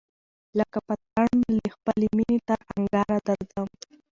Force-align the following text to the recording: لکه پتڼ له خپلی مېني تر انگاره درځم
لکه 0.59 0.79
پتڼ 0.87 1.25
له 1.57 1.67
خپلی 1.75 2.07
مېني 2.15 2.39
تر 2.47 2.59
انگاره 2.75 3.17
درځم 3.27 3.67